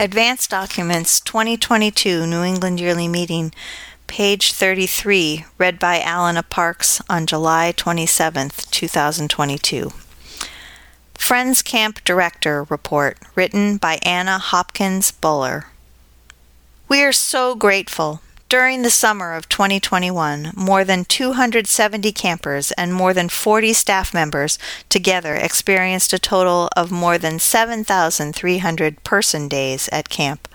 Advanced 0.00 0.48
Documents 0.48 1.18
2022 1.18 2.24
New 2.24 2.44
England 2.44 2.78
Yearly 2.78 3.08
Meeting, 3.08 3.52
page 4.06 4.52
33, 4.52 5.44
read 5.58 5.80
by 5.80 5.98
Alana 5.98 6.48
Parks 6.48 7.02
on 7.10 7.26
July 7.26 7.72
27, 7.72 8.50
2022. 8.70 9.92
Friends 11.14 11.62
Camp 11.62 12.04
Director 12.04 12.62
Report, 12.62 13.18
written 13.34 13.76
by 13.76 13.98
Anna 14.04 14.38
Hopkins 14.38 15.10
Buller. 15.10 15.66
We 16.88 17.02
are 17.02 17.12
so 17.12 17.56
grateful 17.56 18.20
during 18.48 18.82
the 18.82 18.90
summer 18.90 19.34
of 19.34 19.48
2021, 19.48 20.52
more 20.56 20.82
than 20.82 21.04
270 21.04 22.12
campers 22.12 22.72
and 22.72 22.94
more 22.94 23.12
than 23.12 23.28
40 23.28 23.74
staff 23.74 24.14
members 24.14 24.58
together 24.88 25.34
experienced 25.34 26.12
a 26.14 26.18
total 26.18 26.70
of 26.74 26.90
more 26.90 27.18
than 27.18 27.38
7,300 27.38 29.04
person 29.04 29.48
days 29.48 29.88
at 29.92 30.08
camp. 30.08 30.48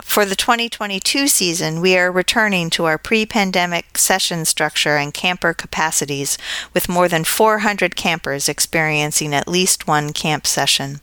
For 0.00 0.24
the 0.24 0.36
2022 0.36 1.28
season, 1.28 1.80
we 1.80 1.96
are 1.96 2.10
returning 2.10 2.70
to 2.70 2.84
our 2.84 2.98
pre 2.98 3.24
pandemic 3.24 3.96
session 3.96 4.44
structure 4.44 4.96
and 4.96 5.14
camper 5.14 5.54
capacities, 5.54 6.36
with 6.74 6.88
more 6.88 7.08
than 7.08 7.24
400 7.24 7.96
campers 7.96 8.48
experiencing 8.48 9.32
at 9.32 9.48
least 9.48 9.86
one 9.86 10.12
camp 10.12 10.46
session. 10.46 11.00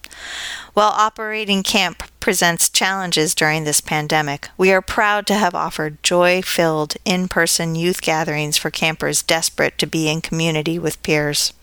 While 0.73 0.89
operating 0.89 1.63
camp 1.63 2.03
presents 2.19 2.69
challenges 2.69 3.33
during 3.33 3.63
this 3.63 3.81
pandemic, 3.81 4.49
we 4.57 4.71
are 4.71 4.81
proud 4.81 5.25
to 5.27 5.35
have 5.35 5.55
offered 5.55 6.01
joy 6.03 6.41
filled 6.41 6.95
in 7.05 7.27
person 7.27 7.75
youth 7.75 8.01
gatherings 8.01 8.57
for 8.57 8.69
campers 8.69 9.21
desperate 9.21 9.77
to 9.77 9.87
be 9.87 10.09
in 10.09 10.21
community 10.21 10.77
with 10.77 11.01
peers. 11.03 11.53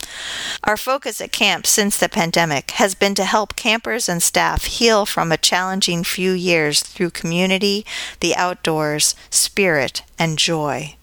Our 0.64 0.76
focus 0.76 1.20
at 1.20 1.32
camp 1.32 1.66
since 1.66 1.96
the 1.96 2.08
pandemic 2.08 2.72
has 2.72 2.94
been 2.94 3.14
to 3.16 3.24
help 3.24 3.56
campers 3.56 4.08
and 4.08 4.22
staff 4.22 4.64
heal 4.64 5.06
from 5.06 5.32
a 5.32 5.36
challenging 5.36 6.04
few 6.04 6.32
years 6.32 6.80
through 6.80 7.10
community, 7.10 7.84
the 8.20 8.34
outdoors, 8.36 9.14
spirit, 9.30 10.02
and 10.18 10.38
joy. 10.38 10.96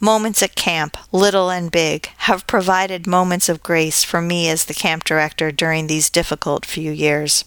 Moments 0.00 0.42
at 0.42 0.56
camp, 0.56 0.96
little 1.12 1.50
and 1.50 1.70
big, 1.70 2.08
have 2.18 2.46
provided 2.46 3.06
moments 3.06 3.48
of 3.48 3.62
grace 3.62 4.02
for 4.02 4.20
me 4.20 4.48
as 4.48 4.64
the 4.64 4.74
camp 4.74 5.04
director 5.04 5.52
during 5.52 5.86
these 5.86 6.10
difficult 6.10 6.66
few 6.66 6.90
years. 6.90 7.44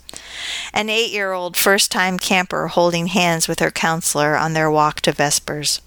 An 0.74 0.90
eight 0.90 1.12
year 1.12 1.34
old 1.34 1.58
first 1.58 1.92
time 1.92 2.18
camper 2.18 2.68
holding 2.68 3.08
hands 3.08 3.48
with 3.48 3.60
her 3.60 3.70
counselor 3.70 4.38
on 4.38 4.54
their 4.54 4.72
walk 4.72 5.02
to 5.02 5.12
Vespers. 5.12 5.82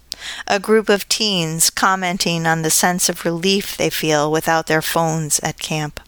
A 0.47 0.59
group 0.59 0.87
of 0.87 1.09
teens 1.09 1.71
commenting 1.71 2.45
on 2.45 2.61
the 2.61 2.69
sense 2.69 3.09
of 3.09 3.25
relief 3.25 3.75
they 3.75 3.89
feel 3.89 4.31
without 4.31 4.67
their 4.67 4.83
phones 4.83 5.39
at 5.39 5.59
camp. 5.59 5.99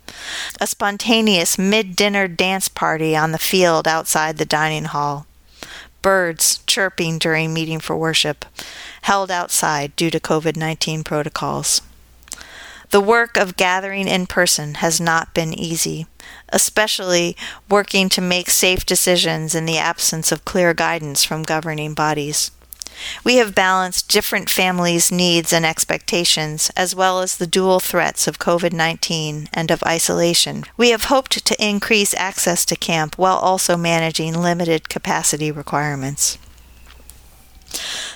A 0.62 0.68
spontaneous 0.68 1.58
mid 1.58 1.96
dinner 1.96 2.28
dance 2.28 2.70
party 2.70 3.16
on 3.16 3.32
the 3.32 3.40
field 3.40 3.88
outside 3.88 4.38
the 4.38 4.46
dining 4.46 4.86
hall 4.86 5.26
birds 6.04 6.60
chirping 6.68 7.18
during 7.18 7.52
meeting 7.52 7.80
for 7.80 7.98
worship, 7.98 8.46
held 9.02 9.32
outside 9.32 9.96
due 9.96 10.12
to 10.12 10.20
COVID 10.20 10.56
19 10.56 11.04
protocols. 11.04 11.82
The 12.92 13.02
work 13.02 13.38
of 13.38 13.58
gathering 13.58 14.08
in 14.08 14.28
person 14.28 14.76
has 14.76 15.02
not 15.02 15.34
been 15.34 15.52
easy, 15.58 16.06
especially 16.50 17.36
working 17.68 18.08
to 18.10 18.22
make 18.22 18.52
safe 18.52 18.86
decisions 18.86 19.56
in 19.56 19.66
the 19.66 19.80
absence 19.80 20.32
of 20.32 20.46
clear 20.46 20.76
guidance 20.76 21.24
from 21.24 21.42
governing 21.42 21.96
bodies. 21.96 22.52
We 23.24 23.38
have 23.38 23.56
balanced 23.56 24.10
different 24.10 24.50
families' 24.50 25.12
needs 25.12 25.54
and 25.54 25.66
expectations, 25.66 26.72
as 26.76 26.96
well 26.96 27.22
as 27.22 27.38
the 27.38 27.48
dual 27.48 27.80
threats 27.80 28.28
of 28.28 28.40
COVID 28.40 28.74
19 28.74 29.50
and 29.54 29.72
of 29.72 29.84
isolation. 29.84 30.64
We 30.78 30.90
have 30.90 31.06
hoped 31.06 31.46
to 31.46 31.66
increase 31.66 32.14
access 32.16 32.66
to 32.66 32.76
camp 32.76 33.18
while 33.18 33.38
also 33.38 33.78
managing 33.78 34.34
limited 34.34 34.90
capacity 34.90 35.52
requirements. 35.52 36.38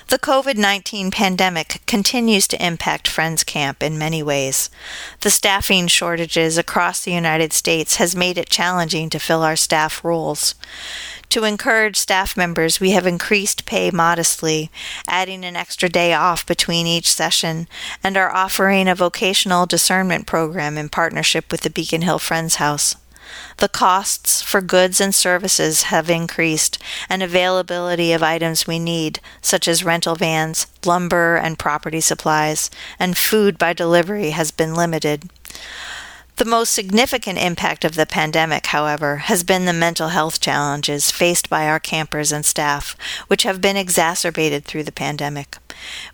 The 0.10 0.18
COVID 0.18 0.56
19 0.56 1.12
pandemic 1.12 1.82
continues 1.86 2.48
to 2.48 2.66
impact 2.66 3.10
Friends 3.10 3.44
Camp 3.44 3.84
in 3.84 3.98
many 3.98 4.24
ways. 4.24 4.70
The 5.20 5.30
staffing 5.30 5.88
shortages 5.88 6.58
across 6.58 7.04
the 7.04 7.12
United 7.12 7.52
States 7.52 7.98
has 7.98 8.16
made 8.16 8.38
it 8.38 8.48
challenging 8.48 9.10
to 9.10 9.20
fill 9.20 9.44
our 9.44 9.58
staff 9.58 10.06
roles. 10.06 10.56
To 11.32 11.44
encourage 11.44 11.98
staff 11.98 12.38
members, 12.38 12.80
we 12.80 12.92
have 12.92 13.06
increased 13.06 13.66
pay 13.66 13.92
modestly, 13.92 14.72
adding 15.10 15.44
an 15.44 15.58
extra 15.58 15.90
day 15.90 16.14
off 16.14 16.46
between 16.46 16.88
each 16.88 17.12
session, 17.12 17.68
and 18.02 18.16
are 18.16 18.34
offering 18.34 18.88
a 18.88 18.96
vocational 18.96 19.66
discernment 19.66 20.26
program 20.26 20.78
in 20.78 20.88
partnership 20.88 21.52
with 21.52 21.62
the 21.62 21.70
Beacon 21.70 22.04
Hill 22.04 22.20
Friends 22.20 22.56
House. 22.56 22.96
The 23.58 23.70
costs 23.70 24.42
for 24.42 24.62
goods 24.62 25.02
and 25.02 25.14
services 25.14 25.84
have 25.84 26.10
increased, 26.10 26.78
and 27.10 27.22
availability 27.24 28.14
of 28.14 28.24
items 28.24 28.68
we 28.68 28.80
need, 28.80 29.20
such 29.42 29.68
as 29.68 29.84
rental 29.84 30.16
vans, 30.16 30.68
lumber 30.86 31.36
and 31.36 31.60
property 31.60 32.02
supplies, 32.02 32.70
and 33.00 33.18
food 33.18 33.58
by 33.58 33.74
delivery, 33.74 34.30
has 34.32 34.52
been 34.52 34.74
limited. 34.74 35.30
The 36.38 36.46
most 36.46 36.72
significant 36.72 37.40
impact 37.40 37.84
of 37.84 37.96
the 37.96 38.06
pandemic, 38.06 38.68
however, 38.68 39.18
has 39.18 39.44
been 39.44 39.66
the 39.66 39.74
mental 39.74 40.10
health 40.10 40.40
challenges 40.40 41.10
faced 41.10 41.50
by 41.50 41.68
our 41.68 41.80
campers 41.80 42.32
and 42.32 42.46
staff, 42.46 42.96
which 43.26 43.42
have 43.42 43.60
been 43.60 43.76
exacerbated 43.76 44.64
through 44.64 44.84
the 44.84 44.92
pandemic. 44.92 45.58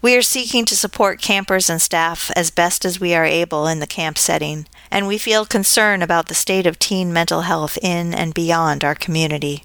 We 0.01 0.15
are 0.15 0.21
seeking 0.21 0.63
to 0.65 0.77
support 0.77 1.21
campers 1.21 1.69
and 1.69 1.81
staff 1.81 2.31
as 2.37 2.51
best 2.51 2.85
as 2.85 3.01
we 3.01 3.13
are 3.13 3.25
able 3.25 3.67
in 3.67 3.79
the 3.79 3.87
camp 3.87 4.17
setting, 4.17 4.65
and 4.93 5.07
we 5.07 5.17
feel 5.17 5.43
concern 5.43 6.03
about 6.03 6.27
the 6.27 6.35
state 6.35 6.67
of 6.67 6.77
teen 6.77 7.11
mental 7.11 7.41
health 7.41 7.79
in 7.81 8.13
and 8.13 8.31
beyond 8.31 8.83
our 8.83 8.93
community. 8.93 9.63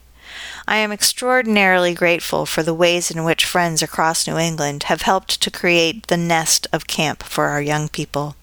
I 0.66 0.78
am 0.78 0.90
extraordinarily 0.90 1.92
grateful 1.92 2.46
for 2.46 2.62
the 2.62 2.72
ways 2.72 3.10
in 3.10 3.24
which 3.24 3.44
friends 3.44 3.82
across 3.82 4.26
New 4.26 4.38
England 4.38 4.84
have 4.84 5.02
helped 5.02 5.42
to 5.42 5.50
create 5.50 6.06
the 6.06 6.16
nest 6.16 6.66
of 6.72 6.86
camp 6.86 7.22
for 7.22 7.48
our 7.48 7.60
young 7.60 7.90
people. 7.90 8.36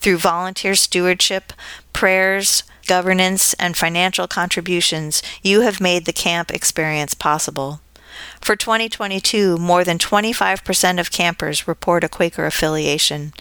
Through 0.00 0.18
volunteer 0.18 0.74
stewardship, 0.74 1.52
prayers, 1.92 2.64
governance, 2.88 3.54
and 3.54 3.76
financial 3.76 4.26
contributions, 4.26 5.22
you 5.44 5.60
have 5.60 5.80
made 5.80 6.06
the 6.06 6.12
camp 6.12 6.50
experience 6.50 7.14
possible. 7.14 7.80
For 8.40 8.56
2022, 8.56 9.56
more 9.58 9.84
than 9.84 9.98
25% 9.98 11.00
of 11.00 11.10
campers 11.10 11.66
report 11.66 12.04
a 12.04 12.08
Quaker 12.08 12.46
affiliation. 12.46 13.32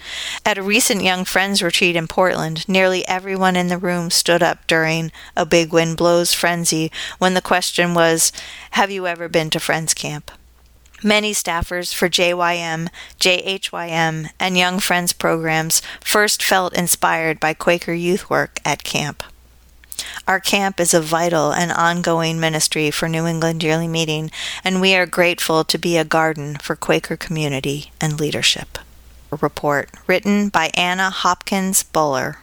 At 0.46 0.58
a 0.58 0.64
recent 0.64 1.04
Young 1.04 1.26
Friends 1.26 1.62
retreat 1.62 1.96
in 1.96 2.08
Portland, 2.08 2.68
nearly 2.68 3.08
everyone 3.08 3.56
in 3.56 3.68
the 3.68 3.78
room 3.78 4.10
stood 4.10 4.42
up 4.42 4.66
during 4.68 5.12
a 5.36 5.46
Big 5.46 5.72
Wind 5.72 5.98
Blows 5.98 6.34
frenzy 6.34 6.92
when 7.20 7.34
the 7.34 7.42
question 7.42 7.94
was, 7.94 8.32
Have 8.72 8.92
you 8.92 9.08
ever 9.08 9.30
been 9.30 9.50
to 9.52 9.60
Friends 9.60 9.94
Camp? 9.94 10.32
Many 11.04 11.34
staffers 11.34 11.94
for 11.94 12.10
JYM, 12.10 12.88
JHYM, 13.20 14.30
and 14.40 14.58
Young 14.58 14.80
Friends 14.80 15.14
programs 15.14 15.82
first 16.02 16.42
felt 16.42 16.74
inspired 16.74 17.40
by 17.40 17.54
Quaker 17.54 17.94
youth 17.94 18.30
work 18.30 18.60
at 18.66 18.84
camp. 18.84 19.22
Our 20.28 20.40
camp 20.40 20.80
is 20.80 20.94
a 20.94 21.02
vital 21.02 21.52
and 21.52 21.72
ongoing 21.72 22.40
ministry 22.40 22.92
for 22.92 23.08
New 23.08 23.26
England 23.26 23.64
Yearly 23.64 23.88
Meeting, 23.88 24.32
and 24.64 24.82
we 24.82 24.96
are 24.96 25.06
grateful 25.06 25.64
to 25.64 25.78
be 25.78 25.98
a 25.98 26.06
garden 26.06 26.56
for 26.56 26.76
Quaker 26.76 27.18
community 27.18 27.92
and 28.02 28.20
leadership. 28.20 28.80
Report 29.30 29.90
written 30.08 30.50
by 30.50 30.72
Anna 30.74 31.10
Hopkins 31.10 31.84
Buller. 31.84 32.40